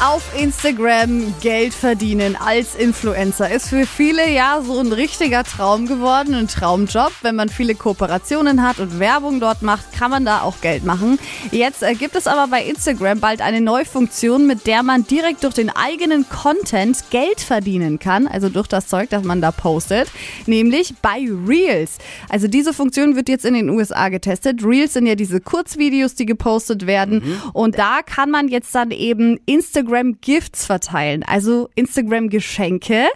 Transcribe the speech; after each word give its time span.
Auf 0.00 0.22
Instagram 0.40 1.34
Geld 1.40 1.74
verdienen 1.74 2.36
als 2.36 2.76
Influencer 2.76 3.50
ist 3.50 3.70
für 3.70 3.84
viele 3.84 4.30
ja 4.30 4.62
so 4.64 4.78
ein 4.78 4.92
richtiger 4.92 5.42
Traum 5.42 5.86
geworden, 5.86 6.34
ein 6.34 6.46
Traumjob. 6.46 7.10
Wenn 7.22 7.34
man 7.34 7.48
viele 7.48 7.74
Kooperationen 7.74 8.62
hat 8.62 8.78
und 8.78 9.00
Werbung 9.00 9.40
dort 9.40 9.62
macht, 9.62 9.92
kann 9.92 10.12
man 10.12 10.24
da 10.24 10.42
auch 10.42 10.60
Geld 10.60 10.84
machen. 10.84 11.18
Jetzt 11.50 11.82
äh, 11.82 11.94
gibt 11.94 12.14
es 12.14 12.28
aber 12.28 12.46
bei 12.46 12.62
Instagram 12.62 13.18
bald 13.18 13.40
eine 13.40 13.60
neue 13.60 13.84
Funktion, 13.84 14.46
mit 14.46 14.68
der 14.68 14.84
man 14.84 15.04
direkt 15.04 15.42
durch 15.42 15.54
den 15.54 15.68
eigenen 15.68 16.28
Content 16.28 17.10
Geld 17.10 17.40
verdienen 17.40 17.98
kann, 17.98 18.28
also 18.28 18.48
durch 18.50 18.68
das 18.68 18.86
Zeug, 18.86 19.10
das 19.10 19.24
man 19.24 19.40
da 19.40 19.50
postet, 19.50 20.08
nämlich 20.46 20.94
bei 21.02 21.26
Reels. 21.44 21.98
Also 22.28 22.46
diese 22.46 22.72
Funktion 22.72 23.16
wird 23.16 23.28
jetzt 23.28 23.44
in 23.44 23.54
den 23.54 23.68
USA 23.68 24.10
getestet. 24.10 24.62
Reels 24.62 24.92
sind 24.92 25.06
ja 25.06 25.16
diese 25.16 25.40
Kurzvideos, 25.40 26.14
die 26.14 26.26
gepostet 26.26 26.86
werden 26.86 27.40
und 27.52 27.80
da 27.80 28.02
kann 28.02 28.30
man 28.30 28.46
jetzt 28.46 28.72
dann 28.76 28.92
eben 28.92 29.40
Instagram 29.44 29.87
Gifts 30.20 30.66
verteilen, 30.66 31.22
also 31.22 31.68
Instagram 31.74 32.28
Geschenke. 32.28 33.06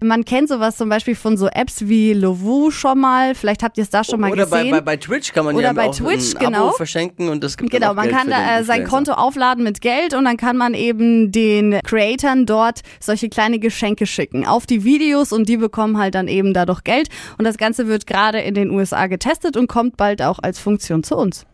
Man 0.00 0.24
kennt 0.24 0.48
sowas 0.48 0.76
zum 0.76 0.88
Beispiel 0.88 1.14
von 1.14 1.36
so 1.36 1.48
Apps 1.48 1.88
wie 1.88 2.12
Lovoo 2.14 2.70
schon 2.70 3.00
mal. 3.00 3.34
Vielleicht 3.34 3.62
habt 3.62 3.76
ihr 3.78 3.82
es 3.82 3.90
da 3.90 4.02
schon 4.04 4.20
mal 4.20 4.30
Oder 4.32 4.46
bei, 4.46 4.58
gesehen. 4.58 4.70
bei, 4.72 4.80
bei 4.80 4.96
Twitch 4.96 5.32
kann 5.32 5.44
man 5.44 5.54
Oder 5.54 5.66
ja 5.68 5.72
bei 5.72 5.88
auch 5.88 5.94
Twitch, 5.94 6.34
ein 6.34 6.46
genau. 6.46 6.68
Abo 6.68 6.76
verschenken 6.76 7.28
und 7.28 7.44
das 7.44 7.56
gibt 7.56 7.70
Genau, 7.70 7.94
man 7.94 8.06
Geld 8.08 8.16
kann 8.16 8.26
den 8.28 8.36
äh, 8.36 8.64
sein. 8.64 8.84
Konto 8.84 9.12
aufladen 9.12 9.64
mit 9.64 9.80
Geld 9.80 10.14
und 10.14 10.24
dann 10.24 10.36
kann 10.36 10.56
man 10.56 10.74
eben 10.74 11.32
den 11.32 11.80
Creatoren 11.84 12.46
dort 12.46 12.80
solche 13.00 13.28
kleine 13.28 13.58
Geschenke 13.58 14.06
schicken 14.06 14.46
auf 14.46 14.66
die 14.66 14.84
Videos 14.84 15.32
und 15.32 15.48
die 15.48 15.56
bekommen 15.56 15.98
halt 15.98 16.14
dann 16.14 16.28
eben 16.28 16.54
dadurch 16.54 16.84
Geld. 16.84 17.08
Und 17.38 17.44
das 17.44 17.58
Ganze 17.58 17.86
wird 17.86 18.06
gerade 18.06 18.40
in 18.40 18.54
den 18.54 18.70
USA 18.70 19.06
getestet 19.06 19.56
und 19.56 19.68
kommt 19.68 19.96
bald 19.96 20.22
auch 20.22 20.38
als 20.42 20.58
Funktion 20.58 21.02
zu 21.02 21.16
uns. 21.16 21.46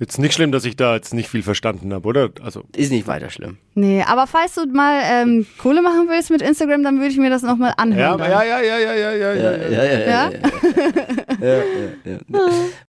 Jetzt 0.00 0.18
nicht 0.18 0.34
schlimm, 0.34 0.50
dass 0.52 0.64
ich 0.64 0.76
da 0.76 0.94
jetzt 0.96 1.14
nicht 1.14 1.28
viel 1.28 1.42
verstanden 1.42 1.92
habe, 1.94 2.06
oder? 2.08 2.30
Also, 2.42 2.64
Ist 2.76 2.90
nicht 2.90 3.06
weiter 3.06 3.30
schlimm. 3.30 3.58
Nee, 3.74 4.02
aber 4.02 4.26
falls 4.26 4.54
du 4.54 4.66
mal 4.66 5.00
ähm, 5.04 5.46
Kohle 5.58 5.82
machen 5.82 6.06
willst 6.08 6.30
mit 6.30 6.42
Instagram, 6.42 6.82
dann 6.82 6.96
würde 6.98 7.08
ich 7.10 7.16
mir 7.18 7.30
das 7.30 7.42
nochmal 7.42 7.70
ja, 7.70 7.74
anhören. 7.78 8.18
ja, 8.18 8.42
ja, 8.42 8.60
ja, 8.60 8.78
ja, 8.78 8.94
ja, 8.94 9.12
ja. 9.12 9.34
Ja, 9.34 9.34
ja, 9.34 9.52
ja. 9.52 9.90
ja, 9.92 10.08
Ja? 10.10 10.30
ja, 11.40 11.48
ja, 11.48 11.62
ja, 12.04 12.18
ja. 12.28 12.40